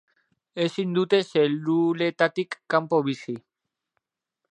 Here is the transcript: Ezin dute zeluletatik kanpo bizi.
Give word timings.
Ezin 0.63 0.95
dute 0.97 1.19
zeluletatik 1.33 2.57
kanpo 2.75 3.03
bizi. 3.09 3.37